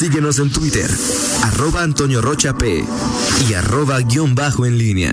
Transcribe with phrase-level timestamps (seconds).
[0.00, 0.90] Síguenos en Twitter,
[1.42, 2.82] arroba Antonio Rocha P
[3.46, 5.12] y arroba guion bajo en línea.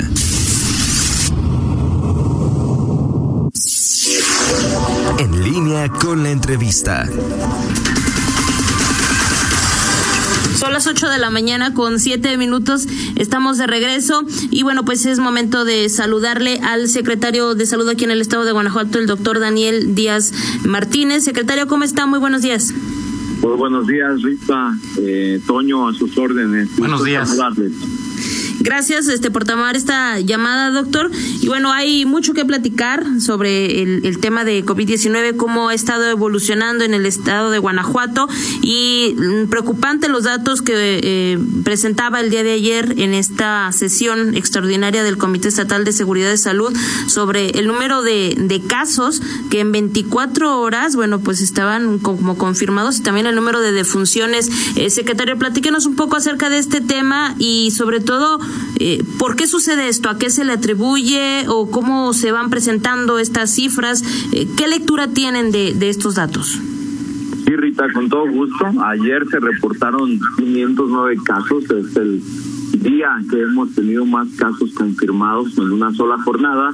[5.20, 7.06] En línea con la entrevista.
[10.56, 12.88] Son las 8 de la mañana con 7 minutos.
[13.18, 18.06] Estamos de regreso y bueno, pues es momento de saludarle al secretario de Salud aquí
[18.06, 20.32] en el estado de Guanajuato, el doctor Daniel Díaz
[20.64, 21.26] Martínez.
[21.26, 22.06] Secretario, ¿cómo está?
[22.06, 22.74] Muy buenos días.
[23.42, 24.74] Muy buenos días, Rita.
[25.00, 26.76] Eh, Toño, a sus órdenes.
[26.78, 27.38] Buenos días.
[28.60, 31.12] Gracias este, por tomar esta llamada, doctor.
[31.42, 36.84] Y bueno, hay mucho que platicar sobre el, tema de COVID-19, cómo ha estado evolucionando
[36.84, 38.28] en el estado de Guanajuato
[38.62, 44.36] y mm, preocupante los datos que eh, presentaba el día de ayer en esta sesión
[44.36, 46.76] extraordinaria del Comité Estatal de Seguridad de Salud
[47.08, 49.22] sobre el número de, de casos
[49.52, 54.50] que en 24 horas, bueno, pues estaban como confirmados y también el número de defunciones.
[54.76, 58.40] Eh, secretario, platíquenos un poco acerca de este tema y sobre todo
[58.80, 60.10] eh, ¿Por qué sucede esto?
[60.10, 64.04] ¿A qué se le atribuye o cómo se van presentando estas cifras?
[64.32, 66.60] Eh, ¿Qué lectura tienen de, estos datos?
[67.46, 68.66] Sí, Rita, con todo gusto.
[68.86, 71.64] Ayer se reportaron 509 casos.
[71.64, 72.22] Es el
[72.74, 76.72] día que hemos tenido más casos confirmados en una sola jornada.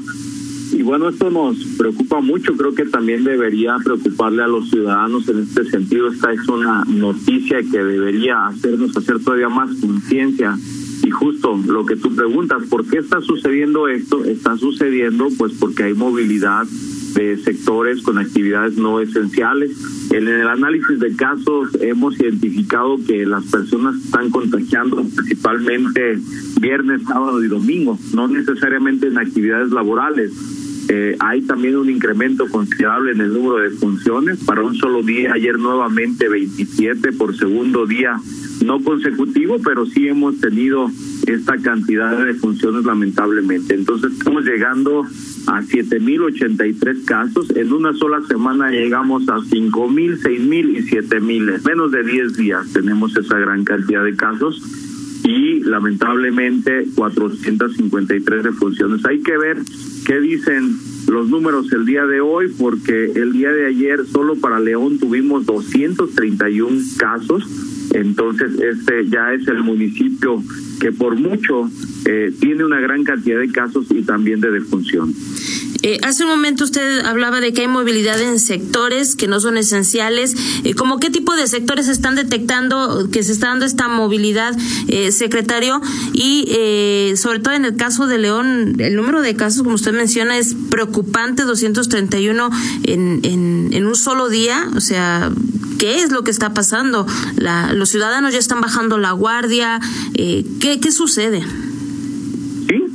[0.74, 2.58] Y bueno, esto nos preocupa mucho.
[2.58, 6.08] Creo que también debería preocuparle a los ciudadanos en este sentido.
[6.08, 10.58] Esta es una noticia que debería hacernos hacer todavía más conciencia
[11.04, 14.24] y justo lo que tú preguntas, ¿por qué está sucediendo esto?
[14.24, 16.66] Está sucediendo pues porque hay movilidad
[17.14, 19.72] de sectores con actividades no esenciales.
[20.12, 26.20] En el análisis de casos hemos identificado que las personas están contagiando principalmente
[26.62, 30.32] viernes, sábado y domingo, no necesariamente en actividades laborales.
[30.90, 34.44] Eh, hay también un incremento considerable en el número de funciones.
[34.44, 38.20] Para un solo día, ayer nuevamente 27 por segundo día
[38.64, 40.90] no consecutivo, pero sí hemos tenido
[41.28, 43.76] esta cantidad de defunciones lamentablemente.
[43.76, 45.02] Entonces estamos llegando
[45.48, 47.50] a 7.083 casos.
[47.56, 51.66] En una sola semana llegamos a 5.000, 6.000 y 7.000.
[51.66, 54.62] menos de 10 días tenemos esa gran cantidad de casos
[55.26, 59.06] y lamentablemente 453 defunciones.
[59.06, 59.58] Hay que ver
[60.06, 64.60] qué dicen los números el día de hoy porque el día de ayer solo para
[64.60, 70.42] León tuvimos 231 casos entonces, este ya es el municipio
[70.80, 71.70] que por mucho
[72.06, 75.14] eh, tiene una gran cantidad de casos y también de defunción.
[75.84, 79.58] Eh, hace un momento usted hablaba de que hay movilidad en sectores que no son
[79.58, 80.34] esenciales.
[80.64, 85.12] Eh, ¿Cómo qué tipo de sectores están detectando que se está dando esta movilidad, eh,
[85.12, 85.82] secretario?
[86.14, 89.92] Y eh, sobre todo en el caso de León, el número de casos, como usted
[89.92, 92.50] menciona, es preocupante, 231
[92.84, 94.70] en, en, en un solo día.
[94.78, 95.34] O sea,
[95.84, 97.06] qué es lo que está pasando.
[97.36, 99.82] La, los ciudadanos ya están bajando la guardia.
[100.14, 101.42] Eh, ¿qué, ¿Qué sucede?
[102.70, 102.86] Sí,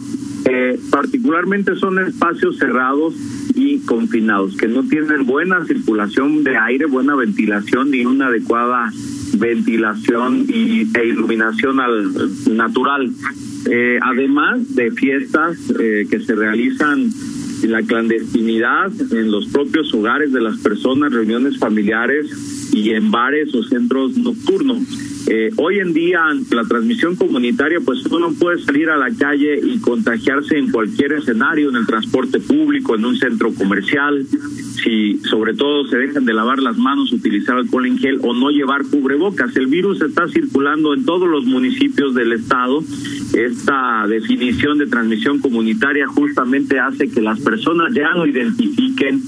[0.46, 3.12] eh, particularmente son espacios cerrados
[3.54, 8.90] y confinados, que no tienen buena circulación de aire, buena ventilación ni una adecuada
[9.34, 12.10] ventilación y, e iluminación al,
[12.56, 13.10] natural.
[13.70, 17.10] Eh, además de fiestas eh, que se realizan
[17.62, 22.30] en la clandestinidad, en los propios hogares de las personas, reuniones familiares,
[22.72, 24.78] y en bares o centros nocturnos.
[25.26, 26.20] Eh, hoy en día,
[26.50, 31.70] la transmisión comunitaria, pues uno puede salir a la calle y contagiarse en cualquier escenario,
[31.70, 34.24] en el transporte público, en un centro comercial,
[34.82, 38.50] si sobre todo se dejan de lavar las manos, utilizar alcohol en gel o no
[38.50, 39.54] llevar cubrebocas.
[39.56, 42.82] El virus está circulando en todos los municipios del estado.
[43.34, 49.20] Esta definición de transmisión comunitaria justamente hace que las personas ya no identifiquen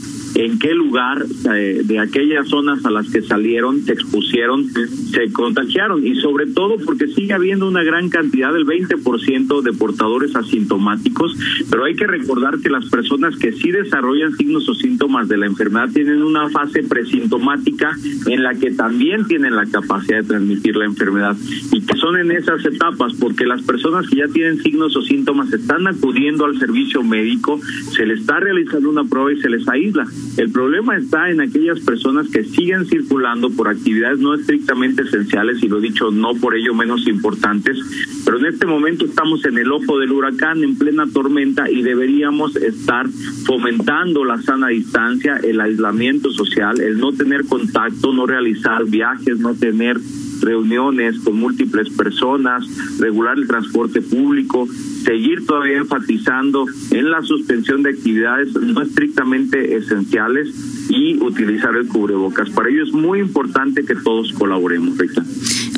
[0.45, 6.07] en qué lugar de aquellas zonas a las que salieron, se expusieron, se contagiaron.
[6.07, 11.37] Y sobre todo porque sigue habiendo una gran cantidad del 20% de portadores asintomáticos,
[11.71, 15.47] pero hay que recordar que las personas que sí desarrollan signos o síntomas de la
[15.47, 17.95] enfermedad tienen una fase presintomática
[18.27, 21.37] en la que también tienen la capacidad de transmitir la enfermedad.
[21.71, 25.53] Y que son en esas etapas porque las personas que ya tienen signos o síntomas
[25.53, 27.61] están acudiendo al servicio médico,
[27.93, 30.07] se les está realizando una prueba y se les aísla.
[30.37, 35.69] El problema está en aquellas personas que siguen circulando por actividades no estrictamente esenciales y
[35.69, 37.79] lo dicho no por ello menos importantes,
[38.25, 42.57] pero en este momento estamos en el ojo del huracán en plena tormenta y deberíamos
[42.57, 43.09] estar
[43.45, 49.55] fomentando la sana distancia, el aislamiento social, el no tener contacto, no realizar viajes, no
[49.55, 49.99] tener
[50.41, 52.65] reuniones con múltiples personas,
[52.99, 54.67] regular el transporte público,
[55.05, 60.49] seguir todavía enfatizando en la suspensión de actividades no estrictamente esenciales
[60.89, 62.51] y utilizar el cubrebocas.
[62.51, 65.25] Para ello es muy importante que todos colaboremos, Rita.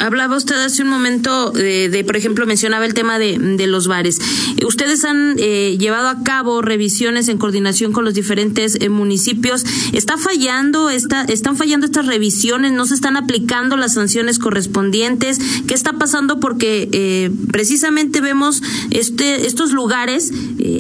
[0.01, 4.19] Hablaba usted hace un momento de, por ejemplo, mencionaba el tema de, de los bares.
[4.67, 9.65] Ustedes han eh, llevado a cabo revisiones en coordinación con los diferentes eh, municipios.
[9.93, 12.73] ¿Está fallando, está, están fallando estas revisiones?
[12.73, 15.39] ¿No se están aplicando las sanciones correspondientes?
[15.67, 16.39] ¿Qué está pasando?
[16.39, 20.31] Porque eh, precisamente vemos este, estos lugares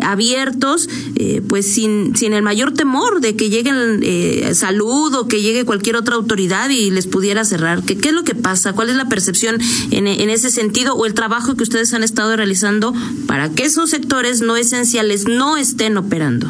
[0.02, 0.88] abiertos,
[1.48, 6.16] pues sin, sin el mayor temor de que lleguen salud o que llegue cualquier otra
[6.16, 7.82] autoridad y les pudiera cerrar.
[7.82, 8.74] ¿Qué, qué es lo que pasa?
[8.74, 9.58] ¿Cuál es la percepción
[9.90, 12.92] en, en ese sentido o el trabajo que ustedes han estado realizando
[13.26, 16.48] para que esos sectores no esenciales no estén operando?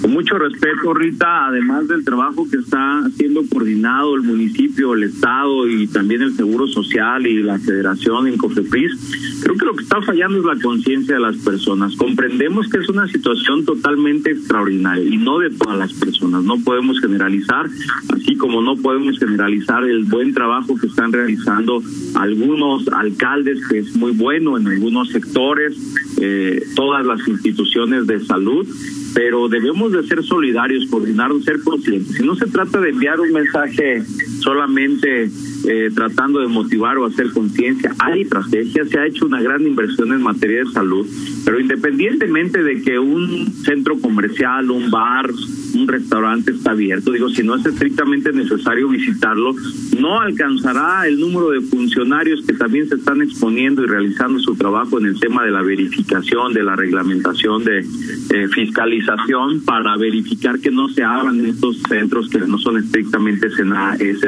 [0.00, 5.68] Con mucho respeto, Rita, además del trabajo que está siendo coordinado el municipio, el Estado
[5.68, 10.00] y también el Seguro Social y la Federación en COFEPRIS, creo que lo que está
[10.00, 11.96] fallando es la conciencia de las personas.
[11.96, 16.44] Comprendemos que es una situación totalmente extraordinaria y no de todas las personas.
[16.44, 17.66] No podemos generalizar,
[18.14, 21.82] así como no podemos generalizar el buen trabajo que están realizando
[22.14, 25.76] algunos alcaldes, que es muy bueno en algunos sectores,
[26.18, 28.66] eh, todas las instituciones de salud
[29.14, 32.16] pero debemos de ser solidarios, coordinarnos, ser conscientes.
[32.16, 34.02] Si no se trata de enviar un mensaje
[34.40, 35.30] solamente
[35.68, 37.94] eh, tratando de motivar o hacer conciencia.
[37.98, 41.06] Hay estrategias, se ha hecho una gran inversión en materia de salud,
[41.44, 45.30] pero independientemente de que un centro comercial, un bar,
[45.74, 49.54] un restaurante está abierto, digo, si no es estrictamente necesario visitarlo,
[49.98, 54.98] no alcanzará el número de funcionarios que también se están exponiendo y realizando su trabajo
[54.98, 60.70] en el tema de la verificación, de la reglamentación, de eh, fiscalización para verificar que
[60.70, 63.50] no se abran estos centros que no son estrictamente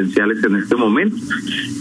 [0.03, 1.17] esenciales en este momento.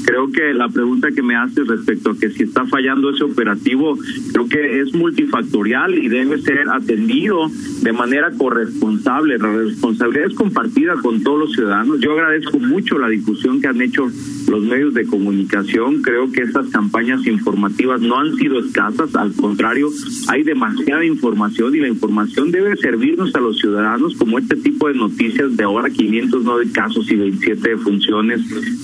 [0.06, 3.98] Creo que la pregunta que me haces respecto a que si está fallando ese operativo,
[4.34, 7.50] creo que es multifactorial y debe ser atendido
[7.82, 9.38] de manera corresponsable.
[9.38, 12.00] La responsabilidad es compartida con todos los ciudadanos.
[12.00, 14.08] Yo agradezco mucho la difusión que han hecho
[14.50, 16.02] los medios de comunicación.
[16.02, 19.90] Creo que estas campañas informativas no han sido escasas, al contrario,
[20.28, 24.96] hay demasiada información y la información debe servirnos a los ciudadanos como este tipo de
[24.96, 28.11] noticias de ahora 509 casos y 27 funciones,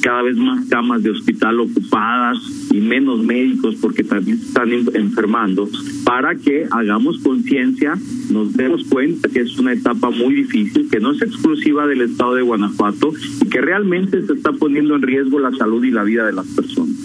[0.02, 2.38] cada vez más camas de hospital ocupadas
[2.72, 5.70] y menos médicos porque también están enfermando,
[6.04, 7.96] para que hagamos conciencia,
[8.32, 12.36] nos demos cuenta que es una etapa muy difícil, que no es exclusiva del estado
[12.36, 16.26] de Guanajuato y que realmente se está poniendo en riesgo la salud y la vida
[16.26, 16.97] de las personas.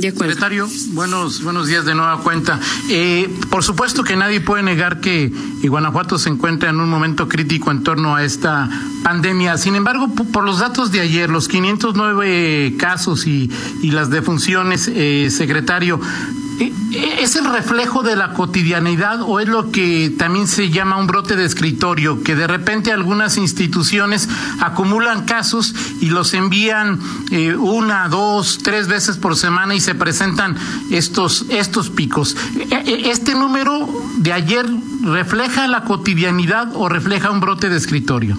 [0.00, 2.58] Secretario, buenos, buenos días de nueva cuenta.
[2.88, 5.30] Eh, por supuesto que nadie puede negar que
[5.62, 8.70] Guanajuato se encuentra en un momento crítico en torno a esta
[9.02, 9.58] pandemia.
[9.58, 13.50] Sin embargo, por los datos de ayer, los 509 casos y,
[13.82, 16.00] y las defunciones, eh, secretario,
[16.60, 21.36] ¿Es el reflejo de la cotidianidad o es lo que también se llama un brote
[21.36, 24.28] de escritorio, que de repente algunas instituciones
[24.60, 30.56] acumulan casos y los envían eh, una, dos, tres veces por semana y se presentan
[30.90, 32.36] estos, estos picos?
[32.70, 34.66] E, e, ¿Este número de ayer
[35.02, 38.36] refleja la cotidianidad o refleja un brote de escritorio?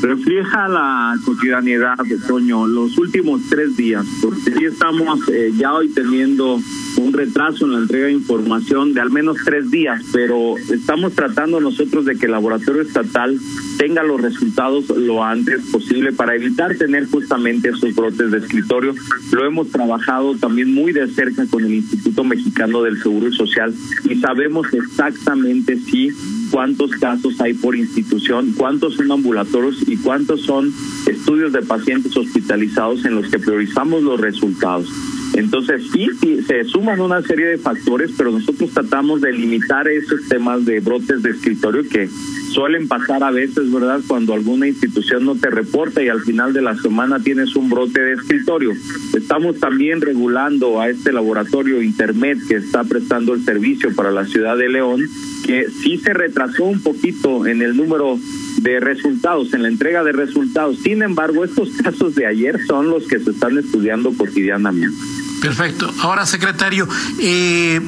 [0.00, 6.60] Refleja la cotidianidad, Toño, los últimos tres días, porque sí estamos eh, ya hoy teniendo
[6.96, 11.60] un retraso en la entrega de información de al menos tres días, pero estamos tratando
[11.60, 13.38] nosotros de que el laboratorio estatal
[13.78, 18.94] tenga los resultados lo antes posible para evitar tener justamente esos brotes de escritorio.
[19.32, 23.74] Lo hemos trabajado también muy de cerca con el Instituto Mexicano del Seguro Social
[24.08, 26.10] y sabemos exactamente si
[26.50, 30.72] cuántos casos hay por institución, cuántos son ambulatorios y cuántos son
[31.06, 34.88] estudios de pacientes hospitalizados en los que priorizamos los resultados.
[35.34, 36.08] Entonces sí,
[36.46, 41.22] se suman una serie de factores, pero nosotros tratamos de limitar esos temas de brotes
[41.22, 42.08] de escritorio que
[42.50, 44.00] suelen pasar a veces, ¿verdad?
[44.06, 48.00] Cuando alguna institución no te reporta y al final de la semana tienes un brote
[48.00, 48.72] de escritorio.
[49.14, 54.56] Estamos también regulando a este laboratorio Internet que está prestando el servicio para la ciudad
[54.56, 55.02] de León,
[55.46, 58.18] que sí se retrasó un poquito en el número
[58.60, 60.78] de resultados, en la entrega de resultados.
[60.78, 64.96] Sin embargo, estos casos de ayer son los que se están estudiando cotidianamente.
[65.40, 65.92] Perfecto.
[66.02, 66.86] Ahora, secretario,
[67.18, 67.80] eh,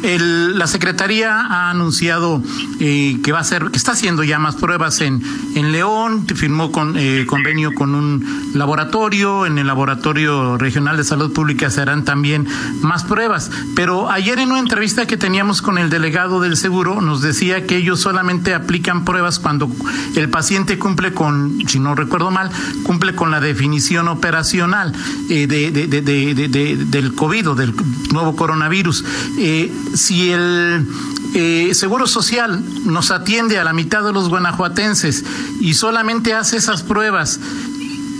[0.54, 2.42] la secretaría ha anunciado
[2.80, 5.23] eh, que va a hacer, que está haciendo ya más pruebas en,
[5.54, 11.32] en León, firmó con, eh, convenio con un laboratorio, en el laboratorio regional de salud
[11.32, 12.49] pública se harán también
[12.80, 13.50] más pruebas.
[13.76, 17.76] Pero ayer en una entrevista que teníamos con el delegado del seguro nos decía que
[17.76, 19.71] ellos solamente aplican pruebas cuando
[20.16, 22.50] el paciente cumple con, si no recuerdo mal,
[22.82, 24.92] cumple con la definición operacional
[25.28, 27.75] de, de, del COVID del
[28.12, 29.04] nuevo coronavirus.
[29.38, 30.87] Eh, si el
[31.34, 35.25] eh, Seguro Social nos atiende a la mitad de los guanajuatenses
[35.61, 37.40] y solamente hace esas pruebas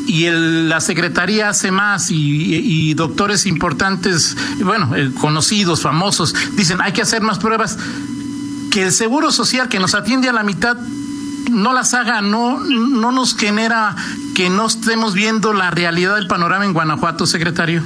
[0.07, 7.03] y la Secretaría hace más y, doctores importantes, bueno, eh, conocidos, famosos, dicen hay que
[7.03, 7.79] hacer más pruebas,
[8.71, 10.77] que el Seguro Social que nos atiende a la mitad
[11.51, 13.95] no las haga, no, no nos genera
[14.35, 17.83] que no estemos viendo la realidad del panorama en Guanajuato, secretario.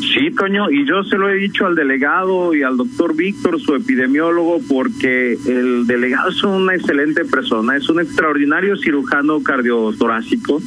[0.00, 3.74] Sí, Toño, y yo se lo he dicho al delegado y al doctor Víctor, su
[3.74, 10.60] epidemiólogo, porque el delegado es una excelente persona, es un extraordinario cirujano cardiotorácico.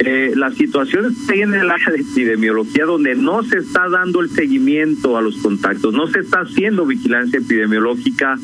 [0.00, 4.28] Eh, la situación está en el área de epidemiología donde no se está dando el
[4.28, 8.36] seguimiento a los contactos, no se está haciendo vigilancia epidemiológica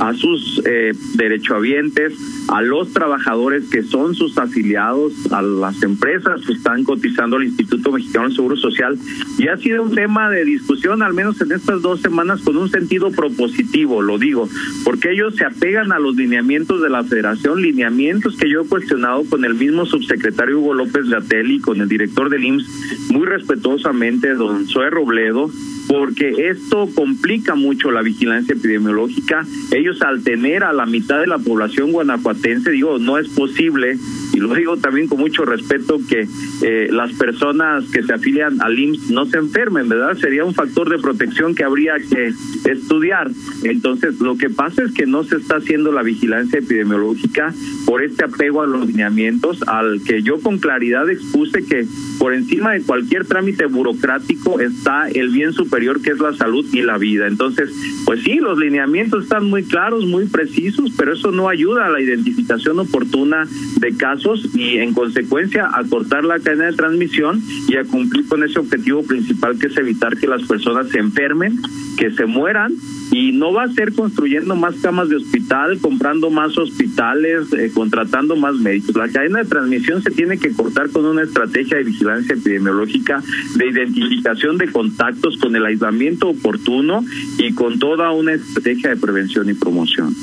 [0.00, 2.12] a sus eh, derechohabientes,
[2.48, 7.92] a los trabajadores que son sus afiliados, a las empresas que están cotizando al Instituto
[7.92, 8.98] Mexicano del Seguro Social.
[9.38, 12.68] Y ha sido un tema de discusión, al menos en estas dos semanas, con un
[12.68, 14.48] sentido propositivo, lo digo,
[14.84, 19.24] porque ellos se apegan a los lineamientos de la federación, lineamientos que yo he cuestionado
[19.24, 24.34] con el mismo subsecretario Hugo López Gatell y con el director del IMSS, muy respetuosamente,
[24.34, 25.50] don Zoe Robledo,
[25.88, 29.46] porque esto complica mucho la vigilancia epidemiológica.
[29.72, 33.98] Ellos al tener a la mitad de la población guanajuatense, digo, no es posible,
[34.36, 36.28] y lo digo también con mucho respeto, que
[36.62, 40.14] eh, las personas que se afilian al IMSS no se enfermen, ¿verdad?
[40.18, 42.34] Sería un factor de protección que habría que
[42.70, 43.30] estudiar.
[43.62, 47.54] Entonces, lo que pasa es que no se está haciendo la vigilancia epidemiológica
[47.86, 51.86] por este apego a los lineamientos, al que yo con claridad expuse que
[52.18, 56.82] por encima de cualquier trámite burocrático está el bien superior que es la salud y
[56.82, 57.26] la vida.
[57.26, 57.70] Entonces,
[58.04, 62.02] pues sí, los lineamientos están muy claros, muy precisos, pero eso no ayuda a la
[62.02, 63.48] identificación oportuna
[63.80, 68.42] de casos y en consecuencia a cortar la cadena de transmisión y a cumplir con
[68.42, 71.60] ese objetivo principal que es evitar que las personas se enfermen,
[71.96, 72.72] que se mueran
[73.12, 78.36] y no va a ser construyendo más camas de hospital, comprando más hospitales, eh, contratando
[78.36, 78.96] más médicos.
[78.96, 83.22] La cadena de transmisión se tiene que cortar con una estrategia de vigilancia epidemiológica,
[83.54, 87.04] de identificación de contactos con el aislamiento oportuno
[87.38, 90.14] y con toda una estrategia de prevención y promoción.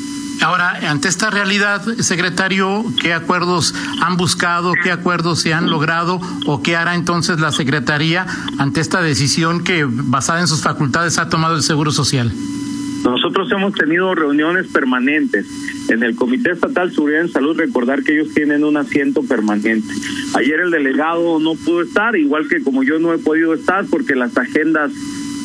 [0.42, 6.62] Ahora, ante esta realidad, secretario, ¿qué acuerdos han buscado, qué acuerdos se han logrado o
[6.62, 8.26] qué hará entonces la Secretaría
[8.58, 12.32] ante esta decisión que, basada en sus facultades, ha tomado el Seguro Social?
[13.04, 15.46] Nosotros hemos tenido reuniones permanentes
[15.90, 19.94] en el Comité Estatal de Seguridad en Salud, recordar que ellos tienen un asiento permanente.
[20.36, 24.16] Ayer el delegado no pudo estar, igual que como yo no he podido estar porque
[24.16, 24.92] las agendas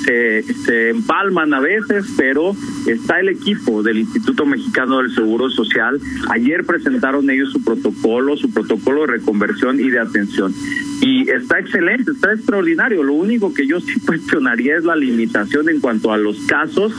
[0.09, 2.55] se, se, empalman a veces, pero
[2.87, 6.01] está el equipo del Instituto Mexicano del Seguro Social.
[6.31, 10.55] Ayer presentaron ellos su protocolo, su protocolo de reconversión y de atención.
[11.03, 13.03] Y está excelente, está extraordinario.
[13.03, 16.93] Lo único que yo sí cuestionaría es la limitación en cuanto a los casos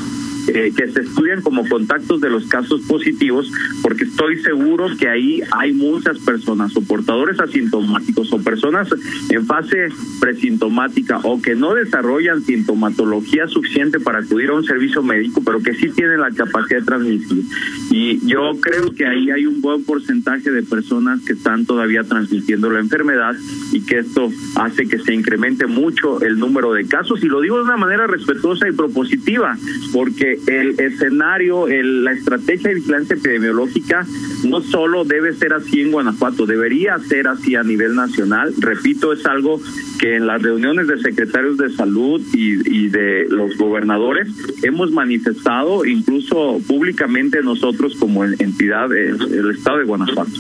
[0.54, 3.52] eh, que se estudian como contactos de los casos positivos,
[3.82, 8.90] porque estoy seguro que ahí hay muchas personas o portadores asintomáticos o personas
[9.30, 9.90] en fase
[10.20, 15.74] presintomática o que no desarrollan sintomatología suficiente para acudir a un servicio médico, pero que
[15.76, 17.44] sí tienen la capacidad de transmitir.
[17.92, 22.70] Y yo creo que ahí hay un buen porcentaje de personas que están todavía transmitiendo
[22.70, 23.36] la enfermedad
[23.72, 27.24] y que esto hace que se incremente mucho el número de casos.
[27.24, 29.58] Y lo digo de una manera respetuosa y propositiva,
[29.94, 34.06] porque el escenario, el, la estrategia de vigilancia epidemiológica
[34.46, 38.54] no solo debe ser así en Guanajuato, debería ser así a nivel nacional.
[38.58, 39.62] Repito, es algo
[40.00, 44.30] que en las reuniones de secretarios de salud y, de los gobernadores
[44.64, 50.32] hemos manifestado incluso públicamente nosotros como entidad del Estado de Guanajuato.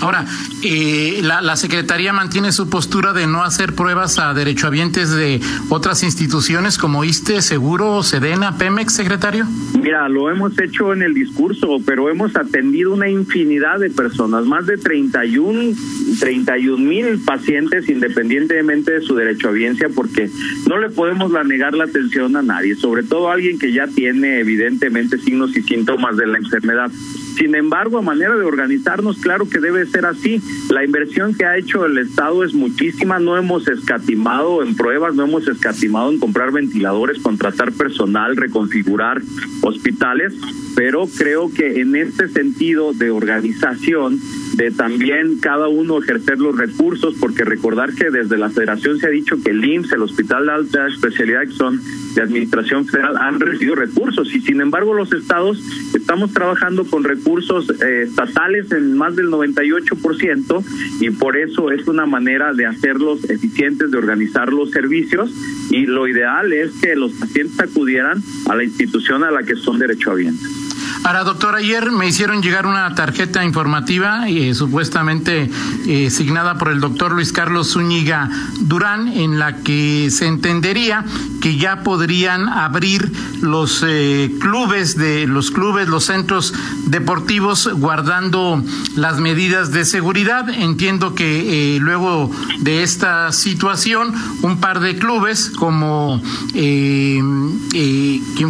[0.00, 0.24] Ahora,
[0.62, 6.02] eh, la, la, Secretaría mantiene su postura de no hacer pruebas a derechohabientes de otras
[6.02, 9.46] instituciones como ISTE, Seguro, Sedena, Pemex, secretario.
[9.80, 14.66] Mira, lo hemos hecho en el discurso, pero hemos atendido una infinidad de personas, más
[14.66, 15.74] de 31,
[16.20, 20.30] 31 mil pacientes independientemente de su derechohabiencia, porque
[20.68, 24.40] no le podemos negar la atención a nadie, sobre todo a alguien que ya tiene
[24.40, 26.90] evidentemente signos y síntomas de la enfermedad.
[27.36, 30.40] Sin embargo, a manera de organizarnos, claro que debe ser así.
[30.70, 35.24] La inversión que ha hecho el Estado es muchísima, no hemos escatimado en pruebas, no
[35.24, 39.20] hemos escatimado en comprar ventiladores, contratar personal, reconfigurar
[39.60, 40.32] hospitales,
[40.74, 44.18] pero creo que en este sentido de organización,
[44.54, 49.10] de también cada uno ejercer los recursos, porque recordar que desde la federación se ha
[49.10, 51.80] dicho que el IMSS, el Hospital de Alta Especialidad que son
[52.14, 55.62] de Administración Federal, han recibido recursos y sin embargo los estados
[55.94, 60.64] estamos trabajando con recursos eh, estatales en más del 98%
[61.00, 65.30] y por eso es una manera de hacerlos eficientes, de organizar los servicios
[65.70, 69.78] y lo ideal es que los pacientes acudieran a la institución a la que son
[69.78, 70.65] derechohabientes.
[71.06, 75.48] Ahora, doctor, ayer me hicieron llegar una tarjeta informativa eh, supuestamente
[75.86, 78.28] eh, signada por el doctor Luis Carlos Zúñiga
[78.62, 81.04] Durán, en la que se entendería
[81.40, 86.52] que ya podrían abrir los eh, clubes de los clubes, los centros
[86.86, 88.60] deportivos, guardando
[88.96, 90.48] las medidas de seguridad.
[90.48, 96.20] Entiendo que luego de esta situación, un par de clubes como
[96.52, 97.60] quién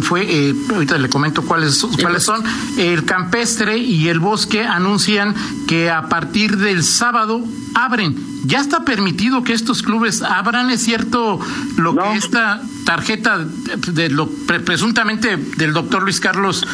[0.01, 2.46] fue, ahorita le comento cuáles cuáles son
[2.77, 5.35] el campestre y el bosque anuncian
[5.67, 7.43] que a partir del sábado
[7.75, 8.15] abren.
[8.45, 11.39] Ya está permitido que estos clubes abran, es cierto
[11.77, 13.45] lo que esta tarjeta
[13.91, 14.29] de lo
[14.63, 16.65] presuntamente del doctor Luis Carlos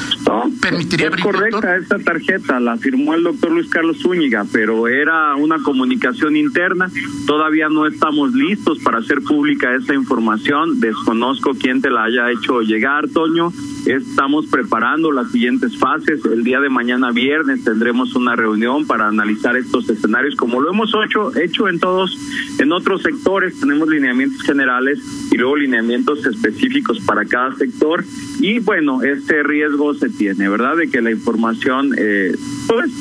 [0.62, 5.58] permitiría es correcta esta tarjeta, la firmó el doctor Luis Carlos Zúñiga, pero era una
[5.64, 6.92] comunicación interna.
[7.26, 10.80] Todavía no estamos listos para hacer pública esa información.
[10.80, 13.52] Desconozco quién te la haya hecho llegar, Toño.
[13.86, 16.24] Estamos preparando las siguientes fases.
[16.26, 20.94] El día de mañana viernes tendremos una reunión para analizar estos escenarios, como lo hemos
[21.06, 22.18] hecho, hecho en todos,
[22.60, 23.60] en otros sectores.
[23.60, 25.00] Tenemos lineamientos generales
[25.32, 28.04] y luego lineamientos específicos para cada sector.
[28.40, 30.78] Y bueno, este riesgo se tiene, ¿verdad?
[30.78, 32.36] De que la información eh,
[32.68, 32.92] pues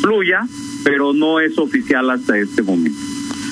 [0.00, 0.46] fluya,
[0.84, 2.98] pero no es oficial hasta este momento.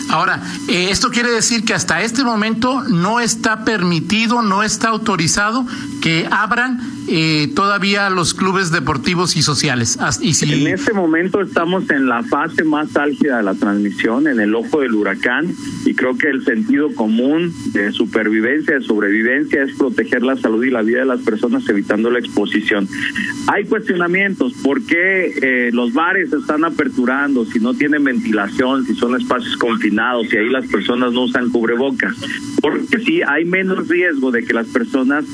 [0.09, 5.67] Ahora, eh, esto quiere decir que hasta este momento no está permitido, no está autorizado
[6.01, 9.99] que abran eh, todavía los clubes deportivos y sociales.
[10.21, 10.53] Y si...
[10.53, 14.81] En este momento estamos en la fase más álgida de la transmisión, en el ojo
[14.81, 15.53] del huracán,
[15.85, 20.71] y creo que el sentido común de supervivencia, de sobrevivencia, es proteger la salud y
[20.71, 22.89] la vida de las personas evitando la exposición.
[23.49, 29.21] Hay cuestionamientos, ¿por qué eh, los bares están aperturando si no tienen ventilación, si son
[29.21, 32.15] espacios confinados, si ahí las personas no usan cubrebocas?
[32.61, 35.25] Porque sí, hay menos riesgo de que las personas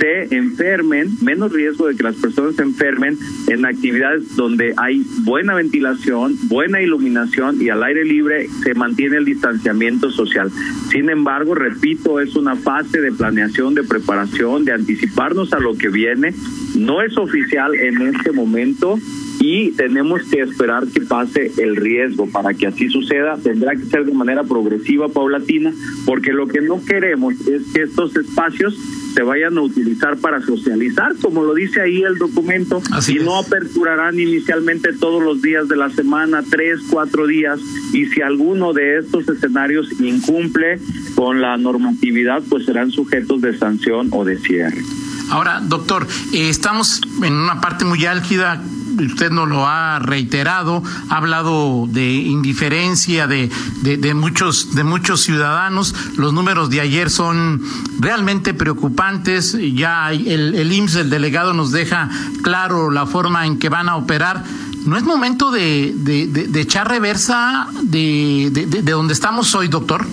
[0.00, 5.54] se enfermen, menos riesgo de que las personas se enfermen en actividades donde hay buena
[5.54, 10.50] ventilación, buena iluminación y al aire libre se mantiene el distanciamiento social.
[10.90, 15.90] Sin embargo, repito, es una fase de planeación, de preparación, de anticiparnos a lo que
[15.90, 16.32] viene.
[16.76, 18.98] No es oficial en este momento
[19.40, 23.38] y tenemos que esperar que pase el riesgo para que así suceda.
[23.42, 25.72] Tendrá que ser de manera progresiva, paulatina,
[26.04, 28.76] porque lo que no queremos es que estos espacios
[29.14, 34.20] se vayan a utilizar para socializar, como lo dice ahí el documento, y no aperturarán
[34.20, 37.58] inicialmente todos los días de la semana, tres, cuatro días,
[37.94, 40.78] y si alguno de estos escenarios incumple
[41.14, 44.82] con la normatividad, pues serán sujetos de sanción o de cierre.
[45.30, 48.62] Ahora, doctor, eh, estamos en una parte muy álgida
[48.98, 53.50] usted nos lo ha reiterado, ha hablado de indiferencia de,
[53.82, 55.94] de, muchos, de muchos ciudadanos.
[56.16, 57.62] Los números de ayer son
[57.98, 59.56] realmente preocupantes.
[59.74, 62.08] Ya el, el IMSS, el delegado, nos deja
[62.42, 64.44] claro la forma en que van a operar.
[64.86, 70.06] ¿No es momento de, de echar reversa de, de donde estamos hoy, doctor?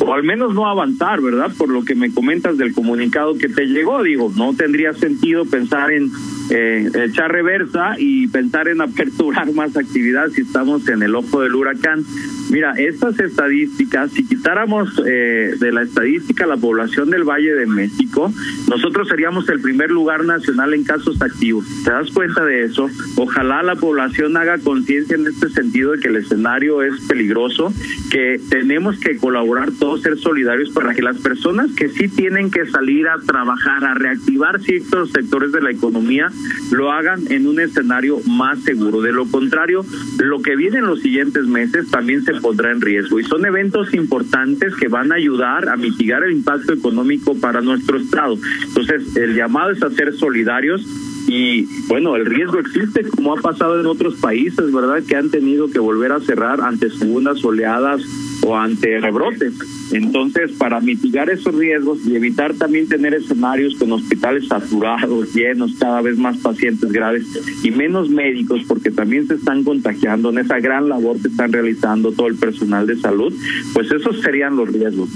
[0.00, 1.52] o al menos no avanzar, ¿verdad?
[1.56, 5.92] Por lo que me comentas del comunicado que te llegó, digo, no tendría sentido pensar
[5.92, 6.10] en
[6.50, 11.54] eh, echar reversa y pensar en aperturar más actividad si estamos en el ojo del
[11.54, 12.04] huracán.
[12.50, 18.32] Mira, estas estadísticas, si quitáramos eh, de la estadística la población del Valle de México,
[18.68, 21.66] nosotros seríamos el primer lugar nacional en casos activos.
[21.84, 22.88] ¿Te das cuenta de eso?
[23.16, 27.72] Ojalá la población haga conciencia en este sentido de que el escenario es peligroso,
[28.10, 32.66] que tenemos que colaborar todos, ser solidarios para que las personas que sí tienen que
[32.66, 36.30] salir a trabajar, a reactivar ciertos sectores de la economía,
[36.70, 39.00] lo hagan en un escenario más seguro.
[39.00, 39.84] De lo contrario,
[40.18, 43.20] lo que viene en los siguientes meses también se pondrá en riesgo.
[43.20, 47.98] Y son eventos importantes que van a ayudar a mitigar el impacto económico para nuestro
[47.98, 48.36] Estado.
[48.66, 50.86] Entonces, el llamado es a ser solidarios
[51.26, 55.02] y bueno, el riesgo existe como ha pasado en otros países, ¿verdad?
[55.02, 58.02] Que han tenido que volver a cerrar ante segundas oleadas
[58.42, 59.54] o ante rebrotes.
[59.92, 66.02] Entonces, para mitigar esos riesgos y evitar también tener escenarios con hospitales saturados, llenos, cada
[66.02, 67.24] vez más pacientes graves
[67.62, 72.12] y menos médicos, porque también se están contagiando en esa gran labor que están realizando
[72.12, 73.32] todo el personal de salud,
[73.72, 75.10] pues esos serían los riesgos.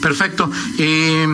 [0.00, 0.50] Perfecto.
[0.78, 1.26] Eh,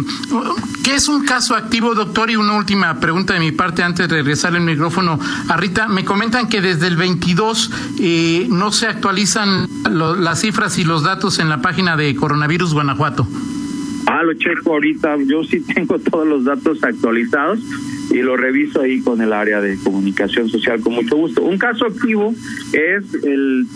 [0.83, 2.31] ¿Qué es un caso activo, doctor?
[2.31, 5.89] Y una última pregunta de mi parte antes de regresar el micrófono a Rita.
[5.89, 11.39] Me comentan que desde el 22 eh, no se actualizan las cifras y los datos
[11.39, 13.27] en la página de Coronavirus Guanajuato.
[14.07, 15.17] Ah, lo checo ahorita.
[15.27, 17.61] Yo sí tengo todos los datos actualizados
[18.11, 21.43] y lo reviso ahí con el área de comunicación social con mucho gusto.
[21.43, 22.35] Un caso activo
[22.73, 23.67] es el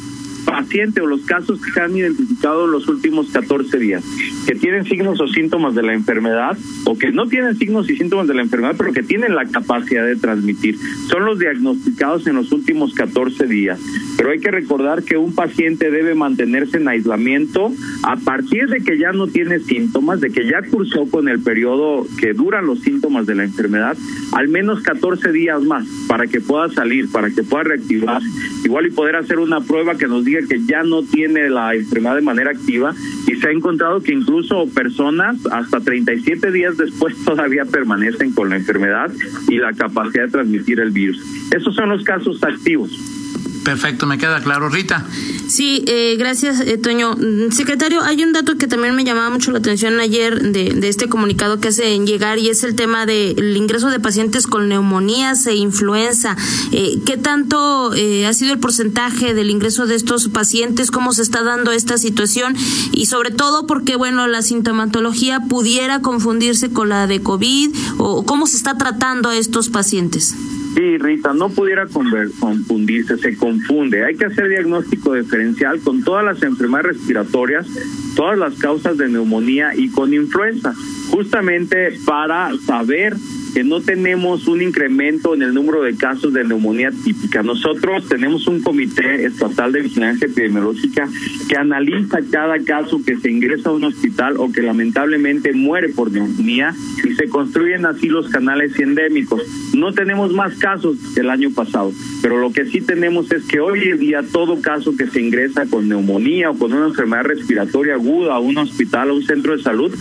[0.45, 4.05] paciente o los casos que se han identificado en los últimos 14 días,
[4.47, 8.27] que tienen signos o síntomas de la enfermedad o que no tienen signos y síntomas
[8.27, 10.77] de la enfermedad, pero que tienen la capacidad de transmitir.
[11.09, 13.81] Son los diagnosticados en los últimos 14 días.
[14.17, 17.73] Pero hay que recordar que un paciente debe mantenerse en aislamiento
[18.03, 22.07] a partir de que ya no tiene síntomas, de que ya cursó con el periodo
[22.19, 23.97] que duran los síntomas de la enfermedad,
[24.33, 28.21] al menos 14 días más para que pueda salir, para que pueda reactivar,
[28.65, 32.23] igual y poder hacer una prueba que nos que ya no tiene la enfermedad de
[32.23, 32.95] manera activa
[33.27, 38.57] y se ha encontrado que incluso personas hasta 37 días después todavía permanecen con la
[38.57, 39.11] enfermedad
[39.49, 41.21] y la capacidad de transmitir el virus.
[41.55, 43.20] Esos son los casos activos.
[43.65, 44.69] Perfecto, me queda claro.
[44.69, 45.05] Rita.
[45.49, 47.15] Sí, eh, gracias, eh, Toño.
[47.15, 50.89] Mm, secretario, hay un dato que también me llamaba mucho la atención ayer de, de
[50.89, 55.47] este comunicado que hacen llegar y es el tema del ingreso de pacientes con neumonías
[55.47, 56.37] e influenza.
[56.73, 60.91] Eh, ¿Qué tanto eh, ha sido el porcentaje del ingreso de estos pacientes?
[60.91, 62.57] ¿Cómo se está dando esta situación?
[62.93, 68.47] Y sobre todo porque, bueno, la sintomatología pudiera confundirse con la de COVID o cómo
[68.47, 70.35] se está tratando a estos pacientes.
[70.75, 74.05] Sí, Rita, no pudiera confundirse, se confunde.
[74.05, 77.67] Hay que hacer diagnóstico diferencial con todas las enfermedades respiratorias,
[78.15, 80.73] todas las causas de neumonía y con influenza,
[81.11, 83.17] justamente para saber
[83.53, 87.43] que no tenemos un incremento en el número de casos de neumonía típica.
[87.43, 91.09] Nosotros tenemos un comité estatal de vigilancia epidemiológica
[91.49, 96.11] que analiza cada caso que se ingresa a un hospital o que lamentablemente muere por
[96.11, 99.43] neumonía y se construyen así los canales endémicos.
[99.75, 103.61] No tenemos más casos que el año pasado, pero lo que sí tenemos es que
[103.61, 107.95] hoy en día todo caso que se ingresa con neumonía o con una enfermedad respiratoria
[107.95, 109.93] aguda a un hospital o un centro de salud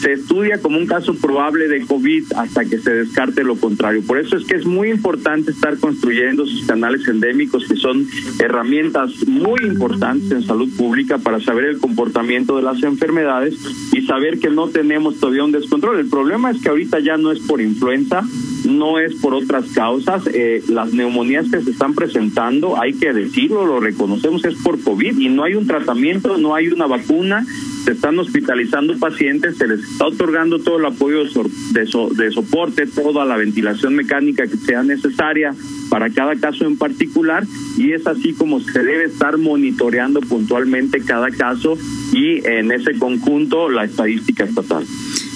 [0.00, 4.02] se estudia como un caso probable de COVID hasta que se descarte lo contrario.
[4.06, 8.06] Por eso es que es muy importante estar construyendo sus canales endémicos, que son
[8.38, 13.54] herramientas muy importantes en salud pública para saber el comportamiento de las enfermedades
[13.92, 15.98] y saber que no tenemos todavía un descontrol.
[15.98, 18.22] El problema es que ahorita ya no es por influenza,
[18.64, 20.22] no es por otras causas.
[20.32, 25.18] Eh, las neumonías que se están presentando, hay que decirlo, lo reconocemos, es por COVID
[25.18, 27.44] y no hay un tratamiento, no hay una vacuna
[27.88, 33.24] se están hospitalizando pacientes, se les está otorgando todo el apoyo de, de soporte, toda
[33.24, 35.54] la ventilación mecánica que sea necesaria
[35.88, 37.44] para cada caso en particular
[37.78, 41.78] y es así como se debe estar monitoreando puntualmente cada caso
[42.12, 44.84] y en ese conjunto la estadística estatal.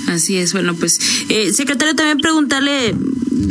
[0.09, 2.95] Así es, bueno, pues, eh, secretario, también preguntarle,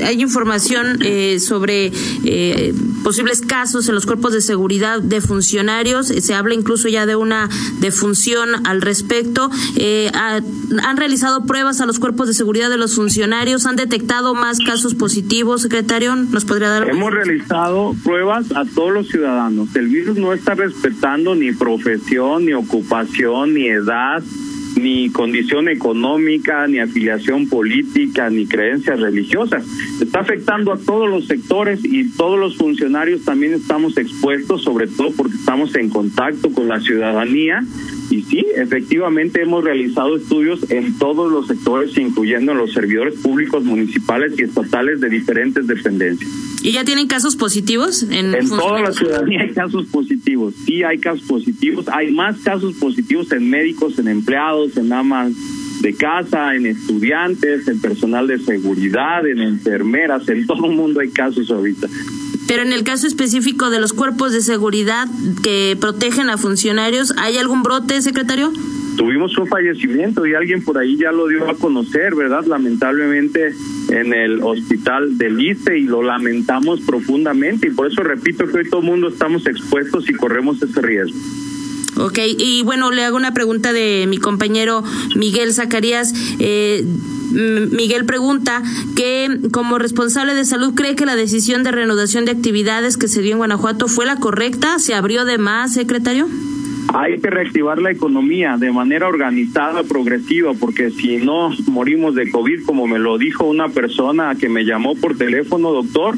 [0.04, 1.92] hay información eh, sobre
[2.24, 7.16] eh, posibles casos en los cuerpos de seguridad de funcionarios, se habla incluso ya de
[7.16, 9.50] una defunción al respecto,
[10.14, 14.94] han realizado pruebas a los cuerpos de seguridad de los funcionarios, han detectado más casos
[14.94, 16.90] positivos, secretario, ¿nos podría dar?
[16.90, 22.54] Hemos realizado pruebas a todos los ciudadanos, el virus no está respetando ni profesión, ni
[22.54, 24.22] ocupación, ni edad,
[24.78, 29.66] ni condición económica, ni afiliación política, ni creencias religiosas.
[30.02, 35.12] Está afectando a todos los sectores y todos los funcionarios también estamos expuestos, sobre todo
[35.12, 37.64] porque estamos en contacto con la ciudadanía.
[38.12, 43.64] Y sí, efectivamente hemos realizado estudios en todos los sectores, incluyendo en los servidores públicos,
[43.64, 46.30] municipales y estatales de diferentes dependencias.
[46.62, 48.04] ¿Y ya tienen casos positivos?
[48.04, 50.54] En, en toda la ciudadanía hay casos positivos.
[50.66, 51.88] Sí, hay casos positivos.
[51.88, 55.32] Hay más casos positivos en médicos, en empleados, en amas
[55.82, 60.28] de casa, en estudiantes, en personal de seguridad, en enfermeras.
[60.28, 61.88] En todo el mundo hay casos ahorita.
[62.52, 65.08] Pero en el caso específico de los cuerpos de seguridad
[65.42, 68.52] que protegen a funcionarios, ¿hay algún brote, secretario?
[68.98, 72.44] tuvimos un fallecimiento y alguien por ahí ya lo dio a conocer, ¿verdad?
[72.46, 73.56] Lamentablemente
[73.90, 78.70] en el hospital del ICE y lo lamentamos profundamente y por eso repito que hoy
[78.70, 81.18] todo el mundo estamos expuestos y corremos ese riesgo.
[81.98, 84.84] Ok, y bueno, le hago una pregunta de mi compañero
[85.16, 86.14] Miguel Zacarías.
[86.40, 86.84] Eh,
[87.32, 88.62] Miguel pregunta
[88.96, 93.22] que como responsable de salud cree que la decisión de reanudación de actividades que se
[93.22, 96.28] dio en Guanajuato fue la correcta, se abrió de más, secretario.
[96.94, 102.66] hay que reactivar la economía de manera organizada, progresiva, porque si no morimos de COVID,
[102.66, 106.18] como me lo dijo una persona que me llamó por teléfono, doctor,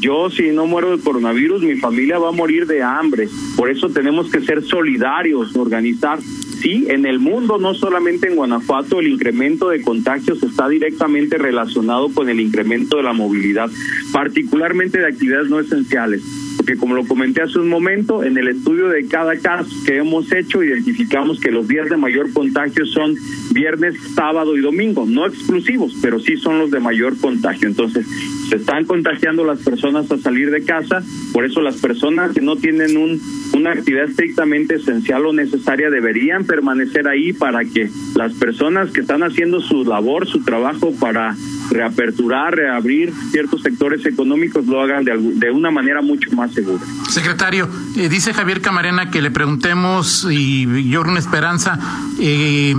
[0.00, 3.28] yo si no muero de coronavirus, mi familia va a morir de hambre.
[3.56, 6.18] Por eso tenemos que ser solidarios, organizar.
[6.64, 12.08] Sí, en el mundo, no solamente en Guanajuato, el incremento de contagios está directamente relacionado
[12.08, 13.68] con el incremento de la movilidad,
[14.14, 16.22] particularmente de actividades no esenciales
[16.64, 20.32] porque como lo comenté hace un momento, en el estudio de cada caso que hemos
[20.32, 23.14] hecho, identificamos que los días de mayor contagio son
[23.52, 27.68] viernes, sábado y domingo, no exclusivos, pero sí son los de mayor contagio.
[27.68, 28.06] Entonces,
[28.48, 31.02] se están contagiando las personas a salir de casa,
[31.34, 33.20] por eso las personas que no tienen un,
[33.52, 39.22] una actividad estrictamente esencial o necesaria deberían permanecer ahí para que las personas que están
[39.22, 41.36] haciendo su labor, su trabajo para
[41.70, 46.84] reaperturar, reabrir ciertos sectores económicos lo hagan de, de una manera mucho más segura.
[47.10, 51.78] Secretario, eh, dice Javier Camarena que le preguntemos y yo una esperanza
[52.20, 52.74] eh,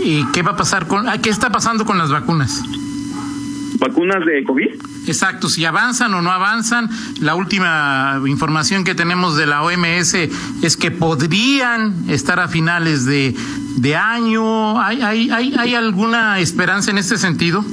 [0.00, 2.62] eh, qué va a pasar con, qué está pasando con las vacunas.
[3.78, 4.68] ¿Vacunas de COVID?
[5.06, 6.88] Exacto, si avanzan o no avanzan.
[7.20, 10.14] La última información que tenemos de la OMS
[10.62, 13.34] es que podrían estar a finales de,
[13.76, 14.80] de año.
[14.80, 17.64] ¿Hay, hay, hay, ¿Hay alguna esperanza en este sentido?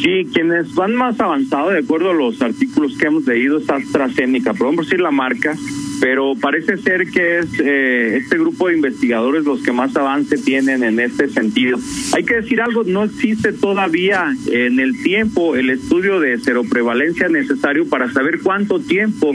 [0.00, 4.54] Sí, quienes van más avanzados, de acuerdo a los artículos que hemos leído, es AstraZeneca,
[4.54, 5.54] podemos decir la marca,
[6.00, 10.82] pero parece ser que es eh, este grupo de investigadores los que más avance tienen
[10.84, 11.78] en este sentido.
[12.14, 17.86] Hay que decir algo, no existe todavía en el tiempo el estudio de seroprevalencia necesario
[17.86, 19.34] para saber cuánto tiempo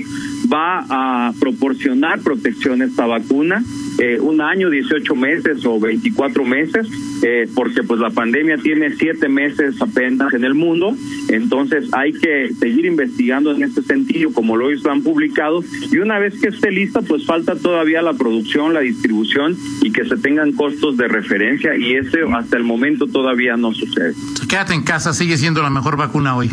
[0.51, 3.63] va a proporcionar protección esta vacuna,
[3.99, 6.88] eh, un año, 18 meses o 24 meses,
[7.23, 10.95] eh, porque pues la pandemia tiene siete meses apenas en el mundo,
[11.29, 16.39] entonces hay que seguir investigando en este sentido, como lo han publicado, y una vez
[16.39, 20.97] que esté lista, pues falta todavía la producción, la distribución y que se tengan costos
[20.97, 24.13] de referencia, y ese hasta el momento todavía no sucede.
[24.49, 26.49] Quédate en casa, sigue siendo la mejor vacuna hoy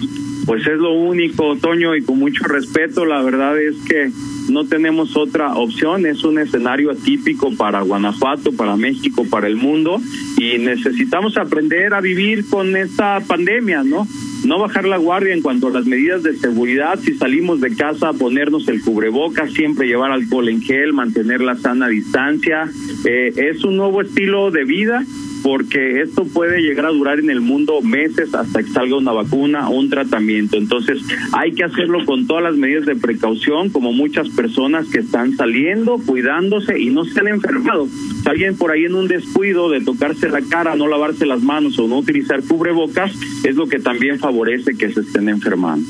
[0.47, 4.11] pues es lo único, Toño, y con mucho respeto, la verdad es que
[4.51, 10.01] no tenemos otra opción, es un escenario atípico para Guanajuato, para México, para el mundo,
[10.39, 14.07] y necesitamos aprender a vivir con esta pandemia, ¿no?
[14.45, 18.13] No bajar la guardia en cuanto a las medidas de seguridad, si salimos de casa,
[18.13, 22.69] ponernos el cubrebocas, siempre llevar alcohol en gel, mantener la sana distancia,
[23.05, 25.05] eh, es un nuevo estilo de vida
[25.43, 29.69] porque esto puede llegar a durar en el mundo meses hasta que salga una vacuna
[29.69, 30.57] o un tratamiento.
[30.57, 31.03] Entonces
[31.33, 35.99] hay que hacerlo con todas las medidas de precaución, como muchas personas que están saliendo,
[35.99, 37.87] cuidándose y no se han enfermado.
[37.87, 41.79] Si alguien por ahí en un descuido de tocarse la cara, no lavarse las manos
[41.79, 43.13] o no utilizar cubrebocas,
[43.45, 45.87] es lo que también favorece que se estén enfermando.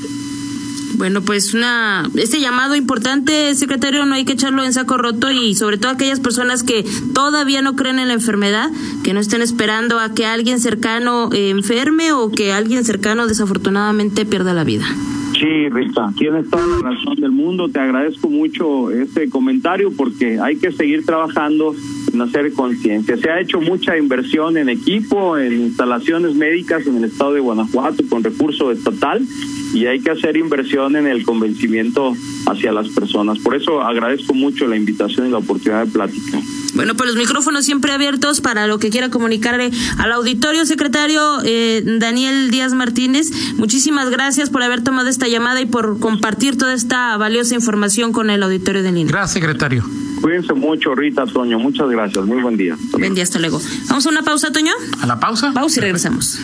[0.95, 5.55] Bueno, pues una este llamado importante, secretario, no hay que echarlo en saco roto y
[5.55, 8.69] sobre todo aquellas personas que todavía no creen en la enfermedad,
[9.03, 14.25] que no estén esperando a que alguien cercano eh, enferme o que alguien cercano desafortunadamente
[14.25, 14.85] pierda la vida.
[15.33, 17.67] Sí, Rita, tienes toda la razón del mundo.
[17.67, 21.75] Te agradezco mucho este comentario porque hay que seguir trabajando
[22.13, 23.17] en hacer conciencia.
[23.17, 28.03] Se ha hecho mucha inversión en equipo, en instalaciones médicas en el estado de Guanajuato
[28.09, 29.25] con recurso estatal
[29.73, 32.13] y hay que hacer inversión en el convencimiento
[32.45, 33.39] hacia las personas.
[33.39, 36.39] Por eso agradezco mucho la invitación y la oportunidad de plática.
[36.75, 41.83] Bueno, pues los micrófonos siempre abiertos para lo que quiera comunicarle al auditorio, secretario eh,
[41.99, 43.29] Daniel Díaz Martínez.
[43.57, 48.29] Muchísimas gracias por haber tomado esta llamada y por compartir toda esta valiosa información con
[48.29, 49.11] el auditorio de línea.
[49.11, 49.83] Gracias, secretario.
[50.23, 51.59] Cuídense mucho, Rita, Toño.
[51.59, 52.25] Muchas gracias.
[52.25, 52.77] Muy buen día.
[52.93, 53.59] Buen día, hasta luego.
[53.89, 54.71] Vamos a una pausa, Toño.
[55.01, 55.51] A la pausa.
[55.51, 56.39] Pausa y regresamos.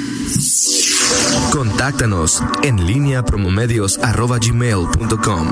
[1.54, 5.48] Contáctanos en línea promomedios.com.